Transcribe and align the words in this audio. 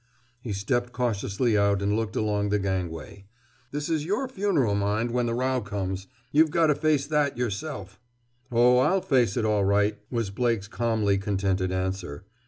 He 0.41 0.51
stepped 0.51 0.93
cautiously 0.93 1.55
out 1.55 1.79
and 1.79 1.95
looked 1.95 2.15
along 2.15 2.49
the 2.49 2.57
gangway. 2.57 3.25
"This 3.69 3.87
is 3.87 4.03
your 4.03 4.27
funeral, 4.27 4.73
mind, 4.73 5.11
when 5.11 5.27
the 5.27 5.35
row 5.35 5.61
comes. 5.61 6.07
You've 6.31 6.49
got 6.49 6.67
to 6.73 6.73
face 6.75 7.05
that, 7.05 7.37
yourself!" 7.37 7.99
"Oh, 8.51 8.79
I'll 8.79 9.01
face 9.01 9.37
it, 9.37 9.45
all 9.45 9.63
right!" 9.63 9.99
was 10.09 10.31
Blake's 10.31 10.67
calmly 10.67 11.19
contented 11.19 11.71
answer. 11.71 12.25